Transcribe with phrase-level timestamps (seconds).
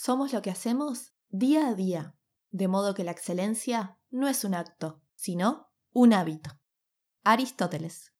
[0.00, 2.16] somos lo que hacemos día a día,
[2.50, 6.58] de modo que la excelencia no es un acto, sino un hábito.
[7.22, 8.14] Aristóteles.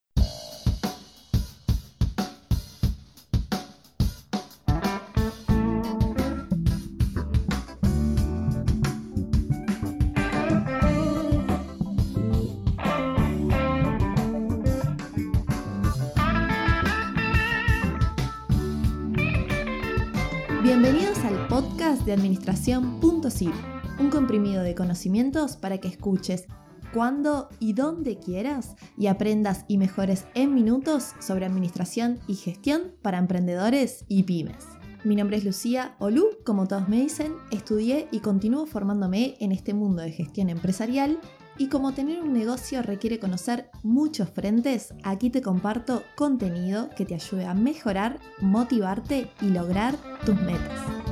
[22.10, 23.52] De Administración.cir,
[24.00, 26.46] un comprimido de conocimientos para que escuches
[26.92, 33.18] cuando y dónde quieras y aprendas y mejores en minutos sobre administración y gestión para
[33.18, 34.66] emprendedores y pymes.
[35.04, 39.72] Mi nombre es Lucía Olú, como todos me dicen, estudié y continúo formándome en este
[39.72, 41.20] mundo de gestión empresarial
[41.58, 47.14] y como tener un negocio requiere conocer muchos frentes, aquí te comparto contenido que te
[47.14, 49.94] ayude a mejorar, motivarte y lograr
[50.26, 51.09] tus metas.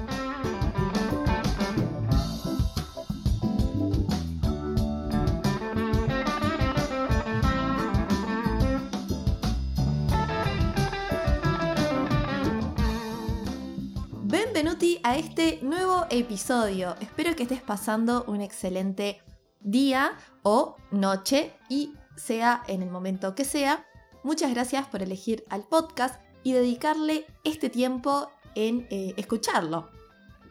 [16.10, 16.96] Episodio.
[17.00, 19.22] Espero que estés pasando un excelente
[19.60, 23.86] día o noche y sea en el momento que sea.
[24.22, 29.88] Muchas gracias por elegir al podcast y dedicarle este tiempo en eh, escucharlo.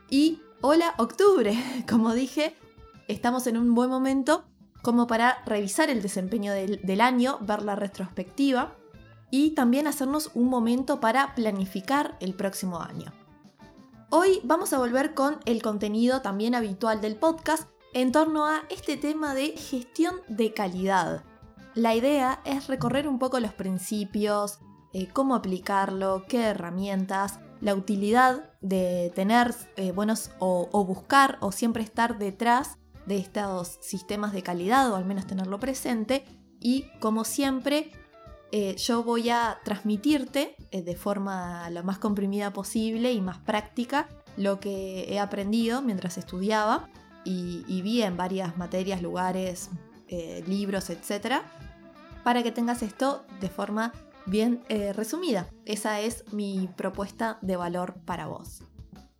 [0.09, 1.57] Y hola octubre,
[1.89, 2.55] como dije,
[3.07, 4.45] estamos en un buen momento
[4.81, 8.75] como para revisar el desempeño del, del año, ver la retrospectiva
[9.31, 13.11] y también hacernos un momento para planificar el próximo año.
[14.09, 18.95] Hoy vamos a volver con el contenido también habitual del podcast en torno a este
[18.95, 21.25] tema de gestión de calidad.
[21.75, 24.59] La idea es recorrer un poco los principios,
[24.93, 31.51] eh, cómo aplicarlo, qué herramientas, la utilidad de tener eh, buenos o, o buscar o
[31.51, 36.23] siempre estar detrás de estos sistemas de calidad o al menos tenerlo presente
[36.61, 37.91] y como siempre
[38.51, 44.07] eh, yo voy a transmitirte eh, de forma lo más comprimida posible y más práctica
[44.37, 46.87] lo que he aprendido mientras estudiaba
[47.25, 49.69] y, vi en varias materias, lugares,
[50.07, 51.41] eh, libros, etc.
[52.23, 53.91] Para que tengas esto de forma
[54.25, 54.63] bien
[54.95, 55.47] resumida.
[55.65, 58.63] Esa es mi propuesta de valor para vos.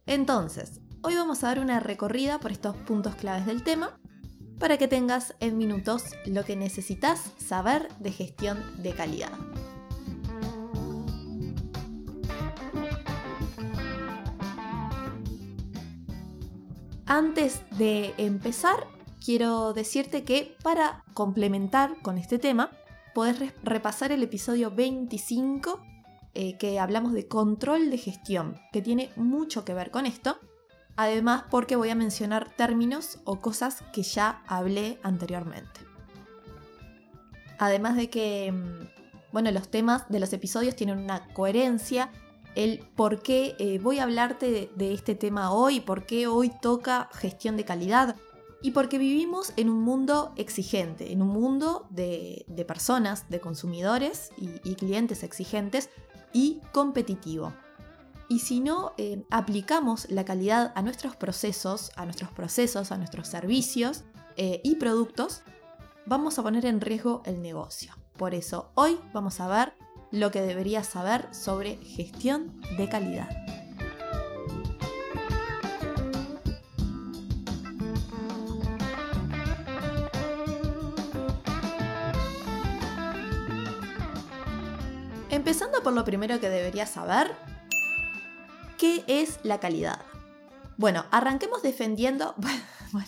[0.06, 4.00] Entonces, hoy vamos a dar una recorrida por estos puntos claves del tema
[4.60, 9.32] para que tengas en minutos lo que necesitas saber de gestión de calidad.
[17.06, 18.86] Antes de empezar,
[19.24, 22.72] quiero decirte que para complementar con este tema,
[23.14, 25.80] podés repasar el episodio 25
[26.34, 30.38] eh, que hablamos de control de gestión, que tiene mucho que ver con esto
[30.98, 35.80] Además, porque voy a mencionar términos o cosas que ya hablé anteriormente.
[37.60, 42.12] Además de que, mm, bueno, los temas de los episodios tienen una coherencia,
[42.56, 47.10] el por qué eh, voy a hablarte de, este tema hoy, por qué hoy toca
[47.14, 48.16] gestión de calidad,
[48.64, 54.74] y porque vivimos en un mundo exigente, en un mundo de, personas, de consumidores y
[54.74, 55.92] clientes exigentes
[56.34, 57.54] y competitivo.
[58.30, 63.28] Y si no eh, aplicamos la calidad a nuestros procesos, a nuestros procesos, a nuestros
[63.30, 64.04] servicios
[64.36, 65.44] eh, y productos,
[66.06, 67.94] vamos a poner en riesgo el negocio.
[68.18, 69.74] Por eso hoy vamos a ver
[70.12, 73.30] lo que deberías saber sobre gestión de calidad.
[85.30, 87.32] Empezando por lo primero que deberías saber,
[88.78, 90.06] ¿Qué es la calidad?
[90.78, 92.36] Bueno, arranquemos defendiendo,
[92.92, 93.08] bueno,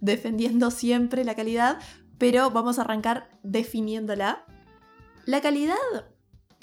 [0.00, 1.78] defendiendo siempre la calidad,
[2.16, 4.46] pero vamos a arrancar definiéndola.
[5.26, 5.76] La calidad,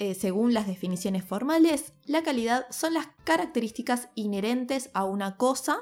[0.00, 5.78] eh, según las definiciones formales, la calidad son las características inherentes a una cosa,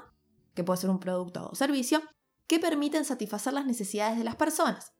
[0.54, 2.02] que puede ser un producto o servicio,
[2.46, 4.92] que permiten satisfacer las necesidades de las personas.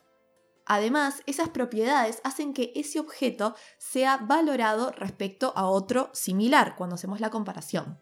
[0.70, 7.20] Además, esas propiedades hacen que ese objeto sea valorado respecto a otro similar cuando hacemos
[7.20, 7.98] la comparación.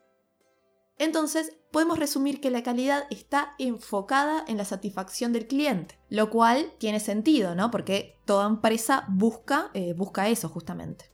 [0.98, 6.72] Entonces, podemos resumir que la calidad está enfocada en la satisfacción del cliente, lo cual
[6.78, 7.70] tiene sentido, ¿no?
[7.70, 11.12] Porque toda empresa busca, eh, busca eso justamente.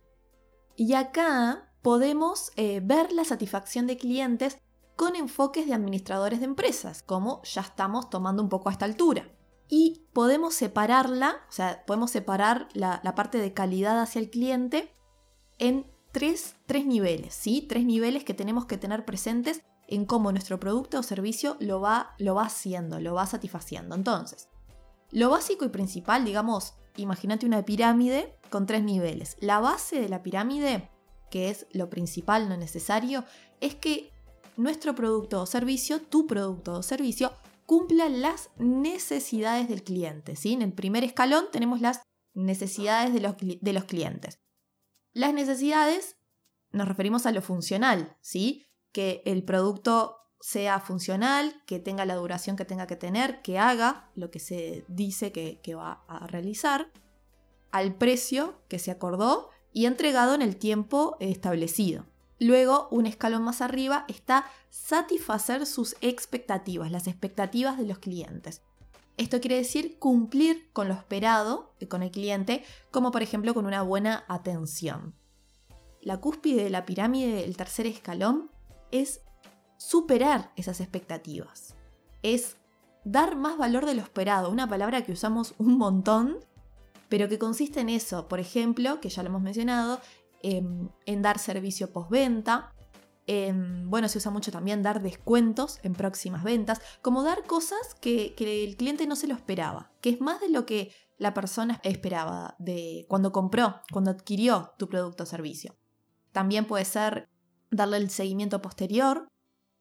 [0.75, 4.57] Y acá podemos eh, ver la satisfacción de clientes
[4.97, 9.31] con enfoques de administradores de empresas, como ya estamos tomando un poco a esta altura
[9.69, 14.93] y podemos separarla, o sea, podemos separar la, parte de calidad hacia el cliente
[15.59, 17.65] en tres, tres niveles, ¿sí?
[17.69, 22.15] Tres niveles que tenemos que tener presentes en cómo nuestro producto o servicio lo va,
[22.19, 23.95] lo va haciendo, lo va satisfaciendo.
[23.95, 24.49] Entonces,
[25.11, 29.37] lo básico y principal, digamos, imagínate una pirámide con tres niveles.
[29.41, 30.91] La base de la pirámide,
[31.31, 33.25] que es lo principal, no necesario,
[33.61, 34.13] es que
[34.57, 37.33] nuestro producto o servicio, tu producto o servicio,
[37.67, 40.37] cumpla las necesidades del cliente.
[40.37, 40.53] ¿sí?
[40.53, 42.03] En el primer escalón tenemos las
[42.35, 44.39] necesidades de los, de los clientes.
[45.13, 46.17] Las necesidades
[46.71, 48.67] nos referimos a lo funcional, ¿sí?
[48.93, 54.11] que el producto sea funcional, que tenga la duración que tenga que tener, que haga
[54.15, 56.91] lo que se dice que, va a realizar,
[57.71, 62.07] al precio que se acordó y entregado en el tiempo establecido.
[62.43, 68.63] Luego, un escalón más arriba está satisfacer sus expectativas, las expectativas de los clientes.
[69.17, 73.83] Esto quiere decir cumplir con lo esperado con el cliente, como por ejemplo con una
[73.83, 75.15] buena atención.
[76.01, 78.51] La cúspide de la pirámide, el tercer escalón,
[78.91, 79.21] es
[79.77, 81.77] superar esas expectativas.
[82.25, 82.57] Es
[83.05, 86.39] dar más valor de lo esperado, una palabra que usamos un montón,
[87.09, 90.01] pero que consiste en eso, por ejemplo, que ya lo hemos mencionado,
[90.43, 92.73] en, dar servicio postventa,
[93.85, 98.65] bueno, se usa mucho también dar descuentos en próximas ventas, como dar cosas que, que,
[98.65, 102.57] el cliente no se lo esperaba, que es más de lo que la persona esperaba
[102.59, 105.77] de cuando compró, cuando adquirió tu producto o servicio.
[106.33, 107.29] También puede ser
[107.73, 109.29] darle el seguimiento posterior.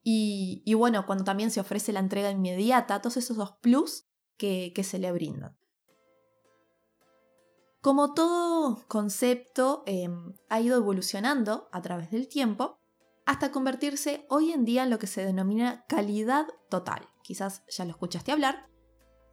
[0.04, 4.06] Y, bueno, cuando también se ofrece la entrega inmediata, todos esos dos plus
[4.38, 5.56] que, se le brindan.
[7.82, 12.78] Como todo concepto em, ha ido evolucionando a través del tiempo,
[13.26, 17.10] hasta convertirse hoy en día en lo que se denomina calidad total.
[17.24, 18.68] Quizás ya lo escuchaste hablar.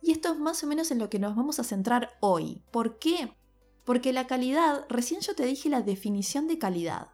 [0.01, 2.65] Y esto es más o menos en lo que nos vamos a centrar hoy.
[2.71, 3.37] ¿Por qué?
[3.85, 7.09] Porque la calidad, recién yo te dije la definición de calidad.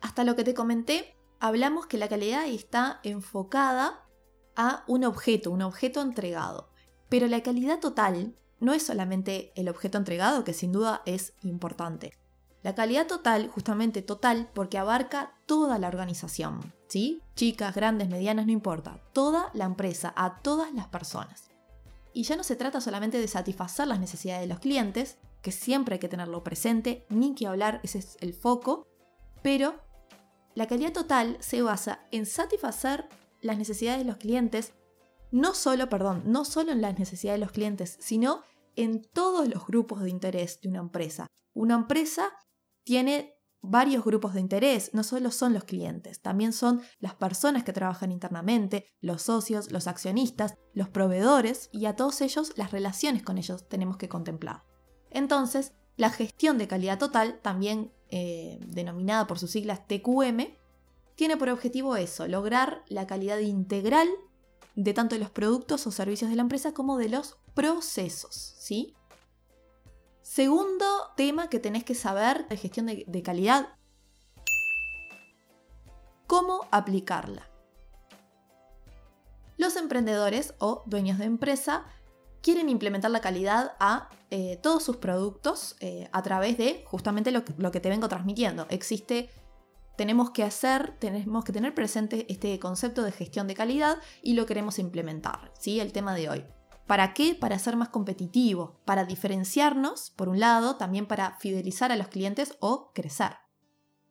[0.00, 4.06] Hasta lo que te comenté, hablamos que la calidad está enfocada
[4.54, 6.70] a un objeto, un objeto entregado.
[7.08, 12.12] Pero la calidad total no es solamente el objeto entregado, que sin duda es importante.
[12.62, 17.22] La calidad total, justamente total, porque abarca toda la organización, ¿sí?
[17.34, 19.00] Chicas, grandes, medianas, no importa.
[19.14, 21.48] Toda la empresa, a todas las personas.
[22.12, 25.94] Y ya no se trata solamente de satisfacer las necesidades de los clientes, que siempre
[25.94, 28.86] hay que tenerlo presente, ni que hablar, ese es el foco,
[29.42, 29.80] pero
[30.54, 33.08] la calidad total se basa en satisfacer
[33.40, 34.74] las necesidades de los clientes,
[35.30, 38.42] no solo, perdón, no solo en las necesidades de los clientes, sino
[38.76, 41.26] en todos los grupos de interés de una empresa.
[41.52, 42.30] Una empresa
[42.84, 47.72] tiene varios grupos de interés, no solo son los clientes, también son las personas que
[47.72, 53.36] trabajan internamente, los socios, los accionistas, los proveedores y a todos ellos las relaciones con
[53.38, 54.64] ellos tenemos que contemplar.
[55.10, 60.56] Entonces, la gestión de calidad total también eh, denominada por sus siglas TQM,
[61.14, 64.08] tiene por objetivo eso, lograr la calidad integral
[64.74, 68.94] de tanto de los productos o servicios de la empresa como de los procesos, ¿sí?
[70.22, 70.86] Segundo
[71.16, 73.70] tema que tenés que saber de gestión de, calidad,
[76.28, 77.50] cómo aplicarla.
[79.56, 81.84] Los emprendedores o dueños de empresa
[82.42, 87.42] quieren implementar la calidad a eh, todos sus productos eh, a través de justamente lo
[87.44, 88.68] que, te vengo transmitiendo.
[88.70, 89.30] Existe,
[89.96, 94.46] tenemos que hacer, tenemos que tener presente este concepto de gestión de calidad y lo
[94.46, 95.80] queremos implementar, ¿sí?
[95.80, 96.44] El tema de hoy.
[96.86, 97.34] ¿Para qué?
[97.34, 102.56] Para ser más competitivos, para diferenciarnos, por un lado, también para fidelizar a los clientes
[102.60, 103.36] o crecer.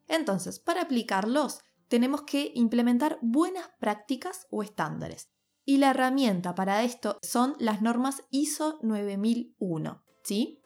[0.07, 5.29] Entonces, para aplicarlos, tenemos que implementar buenas prácticas o estándares.
[5.65, 10.61] Y la herramienta para esto son las normas ISO 9001, ¿sí?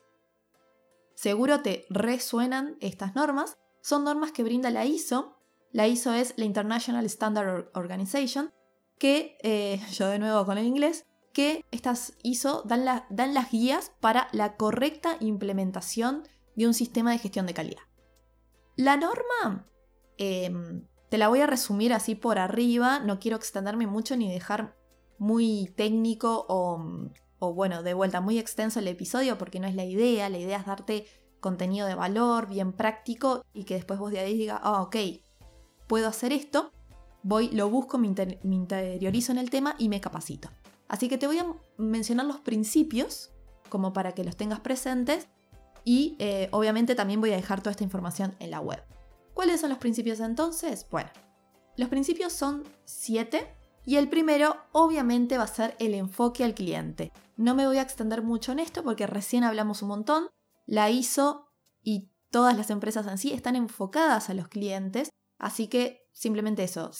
[1.15, 3.57] Seguro te resuenan estas normas.
[3.83, 5.37] Son normas que brinda la ISO.
[5.73, 8.53] La ISO es la International Standard Organization,
[8.97, 13.91] que, eh, yo de nuevo con el inglés, que estas ISO dan, dan las guías
[13.99, 16.23] para la correcta implementación
[16.55, 17.81] de un sistema de gestión de calidad.
[18.77, 19.67] La norma,
[20.17, 24.77] em, te la voy a resumir así por arriba, no quiero extenderme mucho ni dejar
[25.17, 30.29] muy técnico o, bueno, de vuelta, muy extenso el episodio porque no es la idea,
[30.29, 31.05] la idea es darte
[31.43, 34.95] contenido de valor, bien práctico y que después vos de ahí digas, ah, ok,
[35.85, 36.71] puedo hacer esto,
[37.21, 40.49] voy, lo busco, me, interiorizo en el tema y me capacito.
[40.87, 41.45] Así que te voy a
[41.77, 43.31] mencionar los principios
[43.69, 45.27] como para que los tengas presentes
[45.83, 48.81] y eh, obviamente también voy a dejar toda esta información en la web.
[49.33, 50.87] ¿Cuáles son los principios entonces?
[50.89, 51.09] Bueno,
[51.75, 53.53] los principios son siete
[53.85, 57.11] y el primero obviamente va a ser el enfoque al cliente.
[57.35, 60.27] No me voy a extender mucho en esto porque recién hablamos un montón.
[60.65, 61.51] La ISO
[61.81, 66.91] y todas las empresas en sí están enfocadas a los clientes, así que simplemente eso,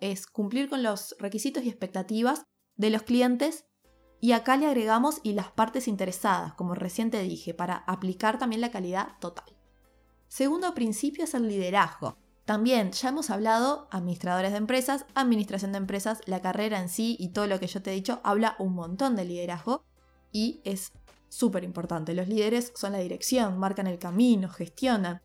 [0.00, 2.42] es cumplir con los requisitos y expectativas
[2.76, 3.66] de los clientes
[4.20, 8.60] y acá le agregamos y las partes interesadas, como recién te dije, para aplicar también
[8.60, 9.56] la calidad total.
[10.28, 12.16] Segundo principio es el liderazgo.
[12.44, 17.30] También ya hemos hablado administradores de empresas, administración de empresas, la carrera en sí y
[17.30, 19.84] todo lo que yo te he dicho habla un montón de liderazgo
[20.32, 20.92] y es
[21.28, 22.14] súper importante.
[22.14, 25.22] Los líderes son la dirección, marcan el camino, gestionan.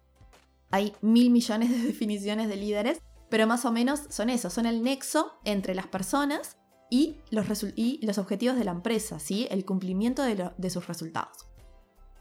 [0.70, 4.84] Hay mil millones de definiciones de líderes, pero más o menos son eso, son el
[4.84, 6.58] nexo entre las personas
[6.90, 9.48] y los, y los objetivos de la empresa, ¿sí?
[9.50, 11.48] el cumplimiento de, de sus resultados.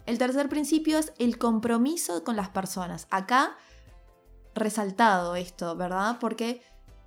[0.06, 3.06] El tercer principio es el compromiso con las personas.
[3.10, 3.56] Acá
[4.54, 6.18] resaltado esto, ¿verdad?
[6.20, 6.62] Porque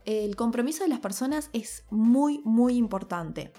[0.05, 3.53] el compromiso de las personas es muy, muy importante.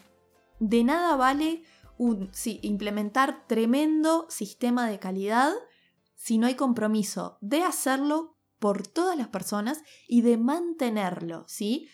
[0.61, 1.63] De nada vale
[1.99, 5.53] implementar tremendo sistema de calidad
[6.15, 11.89] si no hay compromiso de hacerlo por todas las personas y de mantenerlo, ¿sí?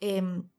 [0.00, 0.50] Em,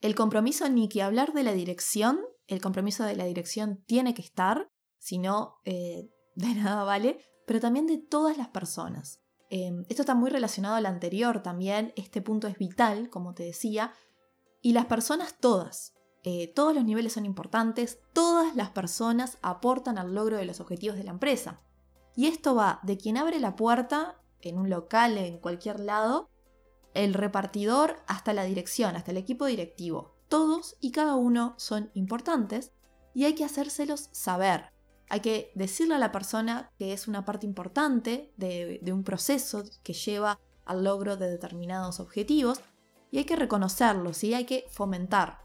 [0.00, 4.22] el compromiso ni que hablar de la dirección, el compromiso de la dirección tiene que
[4.22, 9.20] estar, si no, eh, de nada vale, pero también de todas las personas.
[9.50, 13.92] Em, esto está muy relacionado al anterior también, este punto es vital, como te decía,
[14.62, 15.94] y las personas todas,
[16.26, 20.96] eh, todos los niveles son importantes, todas las personas aportan al logro de los objetivos
[20.96, 21.60] de la empresa.
[22.16, 26.30] Y esto va de quien abre la puerta en un local, en cualquier lado,
[26.94, 30.14] el repartidor hasta la dirección, hasta el equipo directivo.
[30.28, 32.72] Todos y cada uno son importantes
[33.12, 34.72] y hay que hacérselos saber.
[35.10, 39.92] Hay que decirle a la persona que es una parte importante de, un proceso que
[39.92, 42.60] lleva al logro de determinados objetivos
[43.10, 44.32] y hay que reconocerlo, ¿sí?
[44.32, 45.43] hay que fomentar.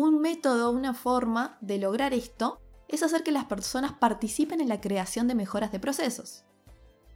[0.00, 4.80] Un método, una forma de lograr esto es hacer que las personas participen en la
[4.80, 6.44] creación de mejoras de procesos.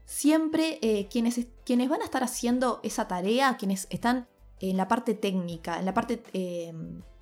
[0.04, 4.26] Siempre eh, quienes, quienes, van a estar haciendo esa tarea, quienes están
[4.58, 6.74] en la parte técnica, en la parte eh,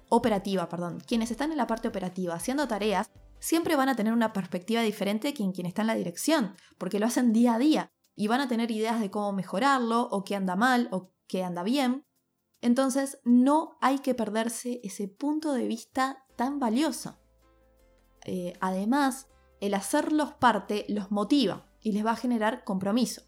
[0.09, 4.33] operativa, perdón, quienes están en la parte operativa haciendo tareas, siempre van a tener una
[4.33, 8.29] perspectiva diferente que quien está en la dirección, porque lo hacen día a día y
[8.29, 12.07] van a tener ideas de cómo mejorarlo o qué anda mal o qué anda bien.
[12.61, 17.19] Entonces no hay que perderse ese punto de vista tan valioso.
[18.25, 19.29] Eh, además,
[19.61, 23.23] el hacerlos parte los motiva y les va a generar compromiso.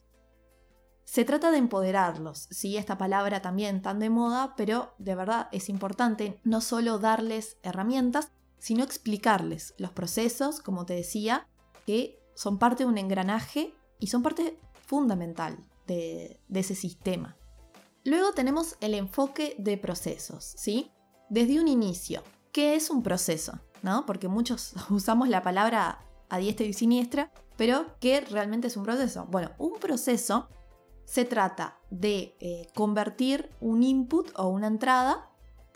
[1.05, 5.69] Se trata de empoderarlos, sí, esta palabra también tan de moda, pero de verdad es
[5.69, 11.49] importante no solo darles herramientas, sino explicarles los procesos, como te decía,
[11.85, 17.37] que son parte de un engranaje y son parte fundamental de, ese sistema.
[18.05, 20.91] Luego tenemos el enfoque de procesos, ¿sí?
[21.31, 23.61] Desde un inicio, ¿qué es un proceso?
[23.83, 24.07] ¿No?
[24.07, 29.27] Porque muchos usamos la palabra a diestra y siniestra, pero ¿qué realmente es un proceso?
[29.27, 30.49] Bueno, un proceso
[31.05, 35.31] se trata de eh, convertir un input o una entrada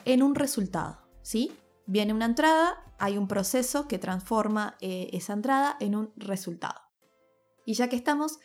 [0.05, 1.53] en un resultado, ¿sí?
[1.87, 6.81] Viene una entrada, hay un proceso que transforma eh, esa entrada en un resultado.
[7.65, 8.39] Y ya que estamos,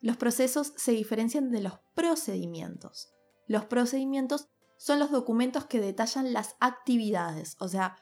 [0.00, 3.12] los procesos se diferencian de los procedimientos.
[3.50, 7.96] Los procedimientos son los documentos que detallan las actividades, o sea,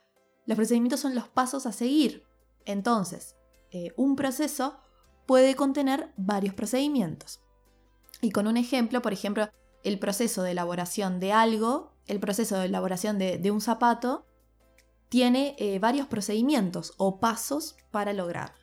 [0.44, 2.26] los procedimientos son los pasos a seguir.
[2.66, 3.34] Entonces,
[3.70, 4.78] eh, un proceso
[5.24, 7.40] puede contener varios procedimientos.
[8.20, 9.48] Y con un ejemplo, por ejemplo,
[9.84, 14.26] el proceso de elaboración de algo, el proceso de elaboración de un zapato,
[15.08, 18.57] tiene eh, varios procedimientos o pasos para lograrlo.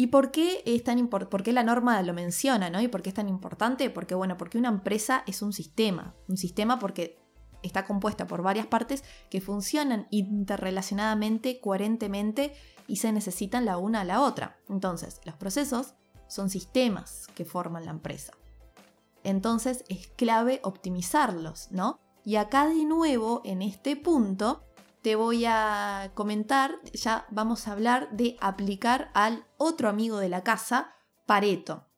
[0.00, 2.80] ¿Y por qué, es tan por la norma lo menciona, ¿no?
[2.80, 3.90] ¿Y por qué es tan importante?
[3.90, 6.14] Porque, bueno, porque una empresa es un sistema.
[6.28, 7.18] Un sistema porque
[7.64, 12.54] está compuesta por varias partes que funcionan interrelacionadamente, coherentemente
[12.86, 14.60] y se necesitan la una a la otra.
[14.68, 15.94] Entonces, los procesos
[16.28, 18.34] son sistemas que forman la empresa.
[19.24, 21.98] Entonces, es clave optimizarlos, ¿no?
[22.24, 24.62] Y acá de nuevo, en este punto,
[25.02, 30.42] te voy a comentar, ya vamos a hablar de aplicar al otro amigo de la
[30.42, 30.94] casa,
[31.26, 31.88] Pareto.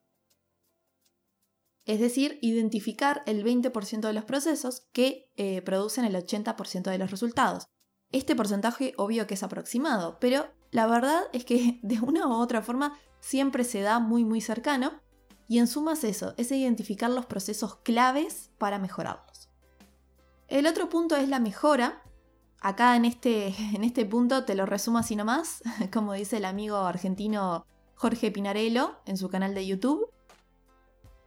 [1.85, 7.11] Es decir, identificar el 20% de los procesos que eh, producen el 80% de los
[7.11, 7.67] resultados.
[8.13, 12.63] Este porcentaje obvio que es aproximado, pero la verdad es que de una u otra
[12.63, 15.01] forma siempre se da muy muy cercano
[15.49, 19.49] y en suma es eso, es identificar los procesos claves para mejorarlos.
[20.47, 22.03] El otro punto es la mejora,
[22.61, 25.63] Acá en este, en este punto te lo resumo así nomás,
[25.93, 30.11] como dice el amigo argentino Jorge Pinarello en su canal de YouTube.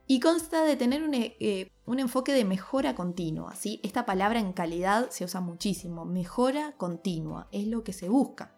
[0.06, 3.56] Y consta de tener un, eh, un enfoque de mejora continua.
[3.56, 3.80] ¿sí?
[3.84, 6.04] Esta palabra en calidad se usa muchísimo.
[6.04, 8.54] Mejora continua es lo que se busca.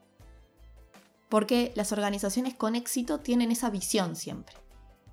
[1.29, 4.55] porque las organizaciones con éxito tienen esa visión siempre,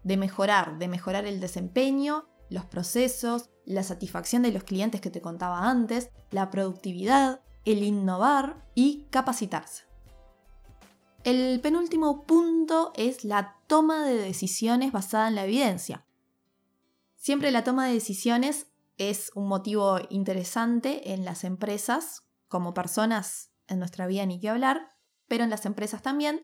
[0.04, 5.21] de mejorar, de mejorar el desempeño, los procesos, la satisfacción de los clientes que te
[5.21, 9.85] contaba antes, la productividad, el innovar y capacitarse.
[11.25, 16.04] El penúltimo punto es la toma de decisiones basada en la evidencia.
[17.14, 18.66] Siempre la toma de decisiones
[18.99, 24.88] es un motivo interesante en las empresas, como personas en nuestra vida ni que hablar,
[25.28, 26.42] pero en las empresas también.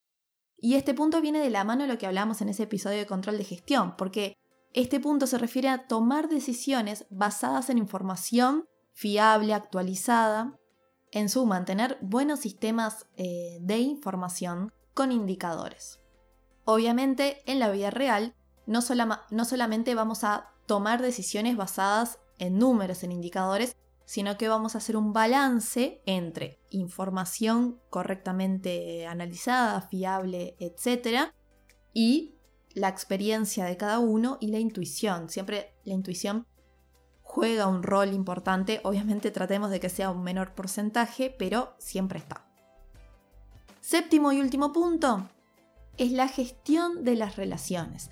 [0.56, 3.06] Y este punto viene de la mano de lo que hablamos en ese episodio de
[3.06, 4.34] control de gestión, porque
[4.72, 10.58] este punto se refiere a tomar decisiones basadas en información fiable, actualizada,
[11.12, 16.00] en su mantener buenos sistemas eh, de información con indicadores.
[16.64, 18.34] Obviamente, en la vida real,
[18.66, 18.80] no,
[19.30, 24.78] no solamente vamos a tomar decisiones basadas en números, en indicadores, sino que vamos a
[24.78, 31.30] hacer un balance entre información correctamente analizada, fiable, etc.
[31.92, 32.34] y
[32.74, 35.28] la experiencia de cada uno y la intuición.
[35.28, 36.46] Siempre la intuición
[37.38, 38.80] juega un rol importante.
[38.82, 42.44] Obviamente tratemos de que sea un menor porcentaje, pero siempre está.
[43.80, 45.28] Séptimo y último punto
[45.98, 48.10] es la gestión de las relaciones.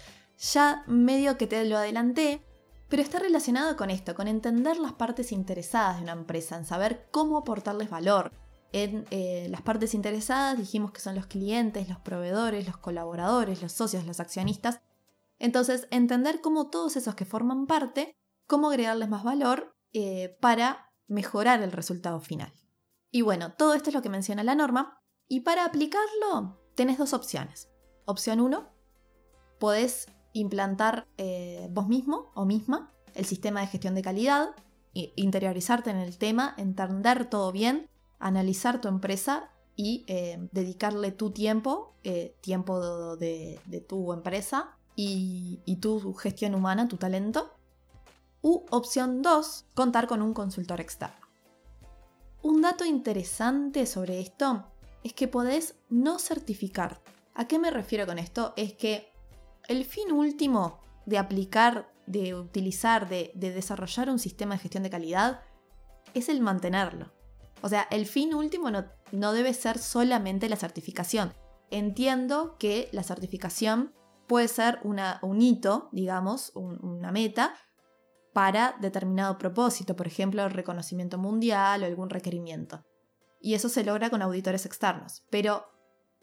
[0.52, 2.40] Ya medio que te lo adelanté,
[2.88, 7.09] pero está relacionado con esto, con entender las partes interesadas de una empresa, en saber
[7.11, 8.30] cómo aportarles valor.
[8.71, 13.73] En eh, las partes interesadas dijimos que son los clientes, los proveedores, los colaboradores, los
[13.73, 14.78] socios, los accionistas.
[15.40, 18.16] Entonces, entender cómo todos esos que forman parte
[18.47, 22.53] cómo agregarles más valor eh, para mejorar el resultado final.
[23.11, 25.00] Y bueno, todo esto es lo que menciona la norma.
[25.29, 27.69] Y para aplicarlo, tenés dos opciones.
[28.05, 28.69] Opción 1,
[29.59, 34.50] podés implantar eh, vos mismo o misma el sistema de gestión de calidad,
[34.93, 37.88] interiorizarte en el tema, entender todo bien,
[38.19, 41.95] analizar tu empresa y eh, dedicarle tu tiempo,
[42.43, 47.57] tiempo de, tu empresa y, y tu gestión humana, tu talento,
[48.47, 51.26] U opción 2, contar con un consultor externo.
[52.43, 54.69] Un dato interesante sobre esto
[55.02, 57.00] es que podés no certificar.
[57.35, 58.54] ¿A qué me refiero con esto?
[58.56, 59.13] Es que
[59.67, 65.41] el fin último de aplicar, de utilizar, de, desarrollar un sistema de gestión de calidad
[66.15, 67.11] es el mantenerlo.
[67.63, 71.35] O sea, el fin último no, debe ser solamente la certificación.
[71.73, 73.93] Entiendo que la certificación
[74.28, 77.52] puede ser un hito, digamos, una meta,
[78.37, 82.85] para determinado propósito, por ejemplo, el reconocimiento mundial o algún requerimiento.
[83.41, 85.65] Y eso se logra con auditores externos, pero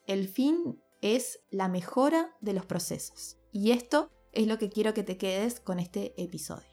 [0.06, 3.40] el fin es la mejora de los procesos.
[3.52, 6.68] Y esto es lo que quiero que te quedes con este episodio.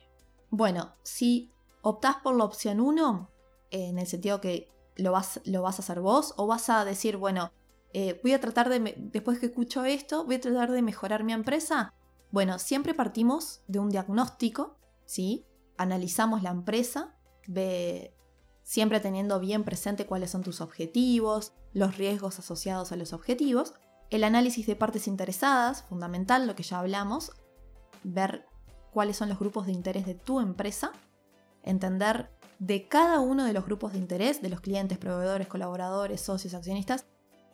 [0.50, 1.50] Bueno, si
[1.80, 3.30] optás por la opción 1,
[3.70, 7.16] en el sentido que lo vas, lo vas a hacer vos, o vas a decir,
[7.16, 7.50] bueno,
[7.94, 11.32] eh, voy a tratar de, después que escucho esto, voy a tratar de mejorar mi
[11.32, 11.94] empresa.
[12.30, 14.76] Bueno, siempre partimos de un diagnóstico
[15.10, 15.44] ¿sí?
[15.76, 17.16] Analizamos la empresa,
[18.62, 23.74] siempre teniendo bien presente cuáles son tus objetivos, los riesgos asociados a los objetivos,
[24.10, 27.32] el análisis de partes interesadas, fundamental, lo que ya hablamos,
[28.04, 28.46] ver
[28.92, 30.92] cuáles son los grupos de interés de tu empresa,
[31.64, 36.54] entender de cada uno de los grupos de interés, de los clientes, proveedores, colaboradores, socios,
[36.54, 37.06] accionistas,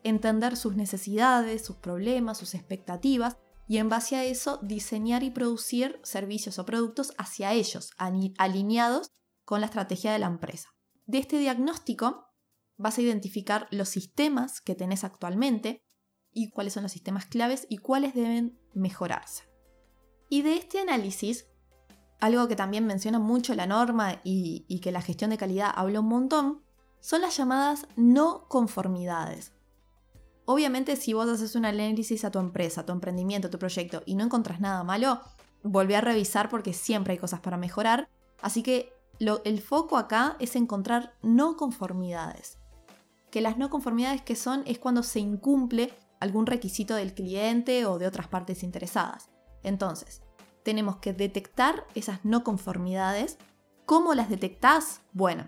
[0.04, 6.00] entender sus necesidades, sus problemas, sus expectativas y en base a eso diseñar y producir
[6.02, 9.10] servicios o productos hacia ellos, alineados
[9.44, 10.70] con la estrategia de la empresa.
[11.06, 12.26] De este diagnóstico
[12.76, 15.80] vas a identificar los sistemas que tenés actualmente
[16.32, 19.44] y cuáles son los sistemas claves y cuáles deben mejorarse.
[20.28, 21.46] Y de este análisis,
[22.20, 26.08] algo que también menciona mucho la norma y, que la gestión de calidad habla un
[26.08, 26.62] montón,
[27.00, 29.55] son las llamadas no conformidades.
[30.46, 34.02] Obviamente si vos haces un análisis a tu empresa, a tu emprendimiento, a tu proyecto
[34.06, 35.20] y no encontrás nada malo,
[35.62, 38.08] volví a revisar porque siempre hay cosas para mejorar.
[38.40, 42.58] Así que el foco acá es encontrar no conformidades.
[43.30, 47.98] Que las no conformidades que son es cuando se incumple algún requisito del cliente o
[47.98, 49.28] de otras partes interesadas.
[49.64, 50.22] Entonces,
[50.62, 53.36] tenemos que detectar esas no conformidades.
[53.84, 55.00] ¿Cómo las detectás?
[55.12, 55.44] Bueno,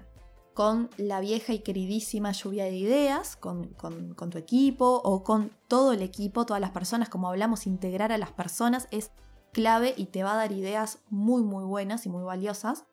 [0.58, 6.02] con la vieja y queridísima lluvia de ideas, con, tu equipo o con todo el
[6.02, 9.12] equipo, todas las personas, como hablamos, integrar a las personas es
[9.52, 12.86] clave y te va a dar ideas muy muy buenas y muy valiosas.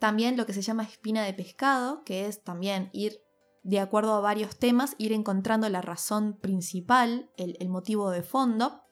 [0.00, 3.22] También lo que se llama espina de pescado, que es también ir
[3.62, 8.82] de acuerdo a varios temas, ir encontrando la razón principal, el, motivo de fondo.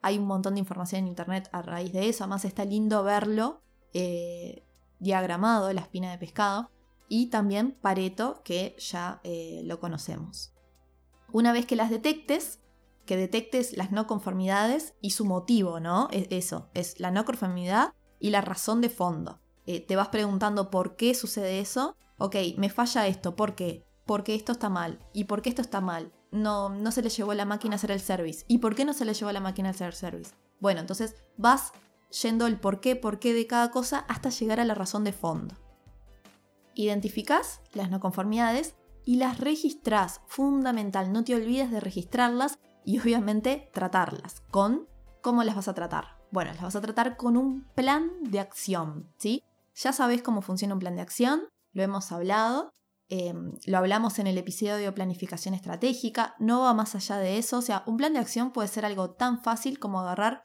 [0.00, 3.62] Hay un montón de información en internet a raíz de eso, además está lindo verlo
[3.94, 4.64] eh,
[5.00, 6.70] diagramado, la espina de pescado
[7.14, 10.54] y también Pareto, que ya eh, lo conocemos.
[11.30, 12.60] Una vez que las detectes,
[13.04, 16.08] que detectes las no conformidades y su motivo, ¿no?
[16.10, 19.42] Es eso, es la no conformidad y la razón de fondo.
[19.66, 21.98] Eh, te vas preguntando por qué sucede eso.
[22.16, 23.84] Ok, me falla esto, ¿por qué?
[24.06, 24.98] Porque esto está mal.
[25.12, 26.14] ¿Y por qué esto está mal?
[26.30, 28.46] No, no se le llevó la máquina a hacer el service.
[28.48, 30.32] ¿Y por qué no se le llevó la máquina a hacer el service?
[30.60, 31.74] Bueno, entonces vas
[32.22, 35.12] yendo el por qué, por qué de cada cosa hasta llegar a la razón de
[35.12, 35.61] fondo.
[36.74, 40.20] Identificás las no conformidades y las registrás.
[40.26, 44.42] Fundamental, no te olvides de registrarlas y obviamente tratarlas.
[44.50, 44.88] ¿Con
[45.20, 46.18] cómo las vas a tratar?
[46.30, 49.42] Bueno, las vas a tratar con un plan de acción, ¿sí?
[49.74, 52.70] Ya sabes cómo funciona un plan de acción, lo hemos hablado,
[53.08, 57.58] em, lo hablamos en el episodio de planificación estratégica, no va más allá de eso,
[57.58, 60.44] o sea, un plan de acción puede ser algo tan fácil como agarrar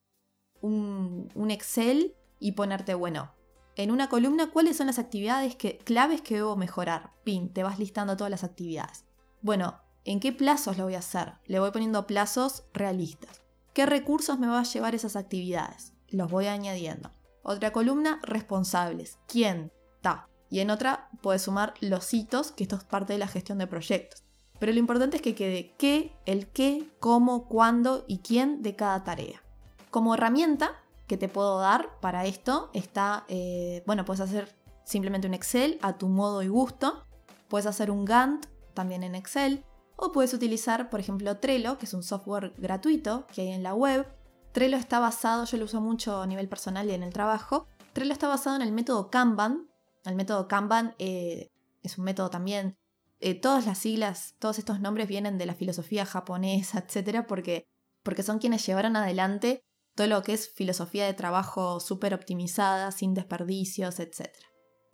[0.62, 3.32] un Excel y ponerte, bueno,
[3.78, 7.14] en una columna cuáles son las actividades que, claves que debo mejorar.
[7.24, 9.06] Pin, te vas listando todas las actividades.
[9.42, 11.34] Bueno, ¿en qué plazos lo voy a hacer?
[11.46, 13.44] Le voy poniendo plazos realistas.
[13.74, 15.94] ¿Qué recursos me va a llevar esas actividades?
[16.10, 17.12] Los voy añadiendo.
[17.44, 19.20] Otra columna, responsables.
[19.28, 19.72] ¿Quién?
[20.02, 20.28] Ta.
[20.50, 23.68] Y en otra puedes sumar los hitos, que esto es parte de la gestión de
[23.68, 24.24] proyectos.
[24.60, 29.04] Pero lo importante es que quede qué, el qué, cómo, cuándo y quién de cada
[29.04, 29.44] tarea.
[29.92, 35.34] Como herramienta, que te puedo dar para esto está, eh, bueno, puedes hacer simplemente un
[35.34, 37.06] Excel a tu modo y gusto,
[37.48, 39.64] puedes hacer un Gantt también en Excel,
[39.96, 43.74] o puedes utilizar, por ejemplo, Trello, que es un software gratuito que hay en la
[43.74, 44.08] web.
[44.52, 47.68] Trello está basado, yo lo uso mucho a nivel personal y en el trabajo.
[47.94, 49.68] Trello está basado en el método Kanban.
[50.06, 51.50] El método Kanban eh,
[51.82, 52.78] es un método también,
[53.20, 57.68] eh, todas las siglas, todos estos nombres vienen de la filosofía japonesa, etcétera, porque,
[58.04, 59.64] porque son quienes llevaron adelante
[59.98, 64.30] todo lo que es filosofía de trabajo súper optimizada, sin desperdicios, etc.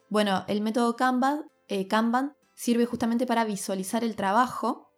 [0.10, 4.90] Bueno, el método Kanban, eh, Kanban, sirve justamente para visualizar el trabajo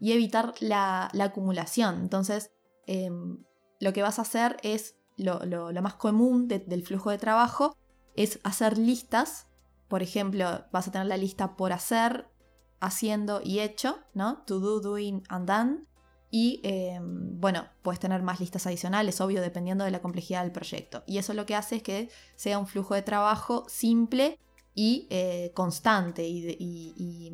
[0.00, 2.00] y evitar la, acumulación.
[2.00, 2.52] Entonces,
[2.86, 3.44] em,
[3.80, 5.40] lo que vas a hacer es, lo,
[5.82, 7.76] más común del flujo de trabajo,
[8.16, 9.46] es hacer listas.
[9.88, 12.30] Por ejemplo, vas a tener la lista por hacer,
[12.80, 14.42] haciendo y hecho, ¿no?
[14.46, 15.86] To do, doing and done.
[16.36, 21.04] Y em, bueno, puedes tener más listas adicionales, obvio, dependiendo de la complejidad del proyecto.
[21.06, 24.40] Y eso lo que hace es que sea un flujo de trabajo simple
[24.74, 27.32] y eh, constante y,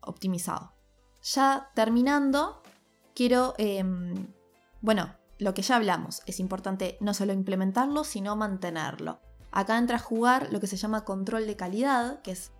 [0.00, 0.72] optimizado.
[1.22, 2.64] Ya terminando,
[3.14, 4.26] quiero, em,
[4.80, 9.20] bueno, lo que ya hablamos, es importante no solo implementarlo, sino mantenerlo.
[9.52, 12.50] Acá entra a jugar lo que se llama control de calidad, que es,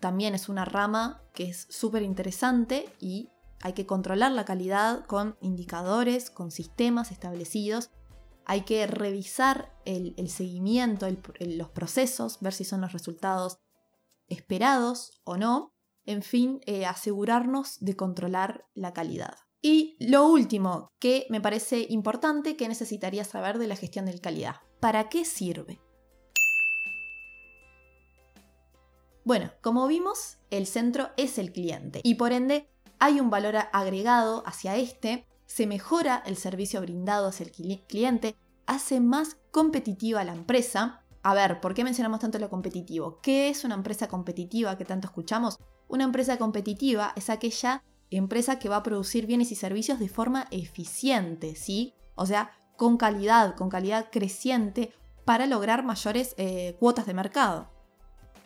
[0.00, 3.28] también es una rama que es súper interesante y
[3.62, 7.90] hay que controlar la calidad con indicadores, con sistemas establecidos.
[8.44, 11.06] Hay que revisar el, seguimiento,
[11.38, 13.58] los procesos, ver si son los resultados
[14.26, 15.72] esperados o no.
[16.04, 19.36] En fin, eh, asegurarnos de controlar la calidad.
[19.62, 24.56] Y lo último que me parece importante que necesitaría saber de la gestión de calidad.
[24.80, 25.80] ¿Para qué sirve?
[29.24, 32.68] Bueno, como vimos, el centro es el cliente y por ende
[33.02, 38.36] hay un valor agregado hacia este, se mejora el servicio brindado hacia el cliente,
[38.66, 41.02] hace más competitiva la empresa.
[41.24, 43.18] A ver, ¿por qué mencionamos tanto lo competitivo?
[43.20, 45.58] ¿Qué es una empresa competitiva que tanto escuchamos?
[45.88, 50.46] Una empresa competitiva es aquella empresa que va a producir bienes y servicios de forma
[50.52, 51.94] eficiente, ¿sí?
[52.14, 54.92] O sea, con calidad, con calidad creciente
[55.24, 57.68] para lograr mayores eh, cuotas de mercado.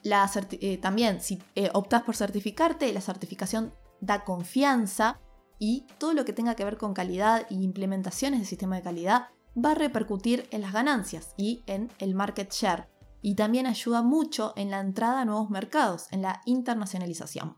[0.02, 5.20] Eh, también, si eh, optas por certificarte, la certificación da confianza
[5.58, 9.28] y todo lo que tenga que ver con calidad y implementaciones de sistema de calidad
[9.56, 12.88] va a repercutir en las ganancias y en el market share.
[13.22, 17.56] Y también ayuda mucho en la entrada a nuevos mercados, en la internacionalización.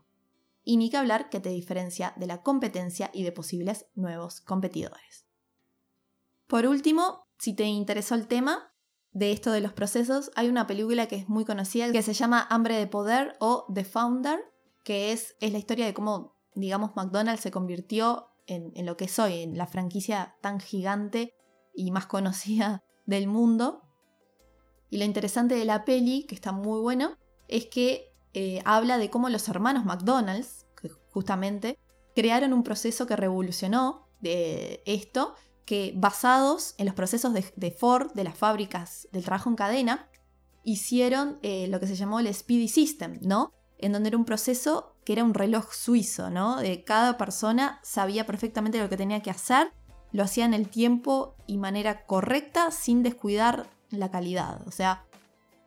[0.63, 5.25] Y ni que hablar que te diferencia de la competencia y de posibles nuevos competidores.
[6.47, 8.73] Por último, si te interesó el tema
[9.11, 12.47] de esto de los procesos, hay una película que es muy conocida que se llama
[12.49, 14.39] Hambre de Poder o The Founder,
[14.89, 19.41] que es, es la historia de cómo, digamos, McDonald's se convirtió en, lo que soy,
[19.43, 21.35] en la franquicia tan gigante
[21.75, 23.83] y más conocida del mundo.
[24.89, 27.15] Y lo interesante de la peli, que está muy bueno,
[27.47, 30.65] es que eh, habla de cómo los hermanos McDonald's,
[31.11, 31.77] justamente,
[32.15, 38.23] crearon un proceso que revolucionó de esto, que basados en los procesos de, Ford, de
[38.23, 40.09] las fábricas del trabajo en cadena,
[40.63, 43.53] hicieron eh, lo que se llamó el Speedy System, ¿no?
[43.79, 46.57] En donde era un proceso que era un reloj suizo, ¿no?
[46.57, 49.71] De cada persona sabía perfectamente lo que tenía que hacer,
[50.11, 54.67] lo hacía en el tiempo y manera correcta sin descuidar la calidad.
[54.67, 55.05] O sea,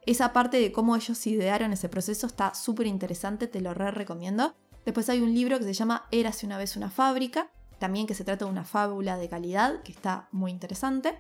[0.05, 4.55] esa parte de cómo ellos idearon ese proceso está súper interesante, te lo re recomiendo.
[4.85, 8.25] Después hay un libro que se llama Érase una vez una fábrica, también que se
[8.25, 11.19] trata de una fábula de calidad, que está muy interesante.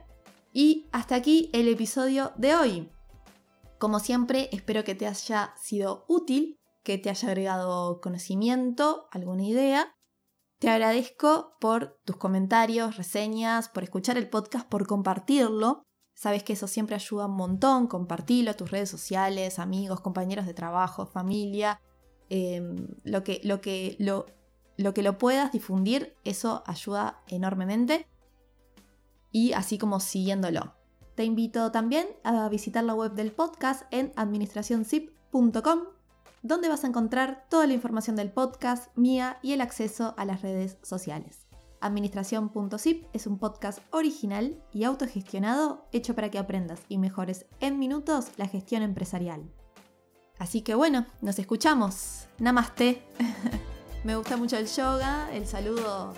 [0.52, 2.90] Y hasta aquí el episodio de hoy.
[3.78, 9.94] Como siempre, espero que te haya sido útil, que te haya agregado conocimiento, alguna idea.
[10.58, 15.82] Te agradezco por tus comentarios, reseñas, por escuchar el podcast, por compartirlo.
[16.14, 20.54] Sabes que eso siempre ayuda un montón, compartirlo a tus redes sociales, amigos, compañeros de
[20.54, 21.80] trabajo, familia,
[22.28, 24.26] em, lo, que, lo, que, lo,
[24.76, 28.06] lo que lo puedas difundir, eso ayuda enormemente.
[29.32, 30.74] Y así como siguiéndolo.
[31.14, 35.80] Te invito también a visitar la web del podcast en administracionzip.com,
[36.42, 40.42] donde vas a encontrar toda la información del podcast, mía y el acceso a las
[40.42, 41.46] redes sociales.
[41.80, 48.30] Administración.zip es un podcast original y autogestionado hecho para que aprendas y mejores en minutos
[48.36, 49.50] la gestión empresarial.
[50.38, 52.26] Así que bueno, nos escuchamos.
[52.38, 53.02] Namaste.
[54.04, 56.12] Me gusta mucho el yoga, el saludo,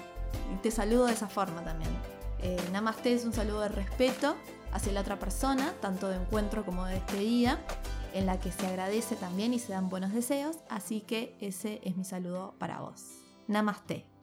[0.62, 1.90] te saludo de esa forma también.
[2.38, 4.36] Eh, namaste es un saludo de respeto
[4.72, 7.58] hacia la otra persona, tanto de encuentro como de despedida,
[8.14, 11.96] en la que se agradece también y se dan buenos deseos, así que ese es
[11.96, 13.02] mi saludo para vos.
[13.48, 14.13] Namaste.